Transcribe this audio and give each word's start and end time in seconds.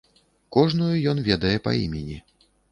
Кожную 0.57 0.89
ён 1.13 1.23
ведае 1.29 1.53
па 1.69 1.77
імені. 1.85 2.21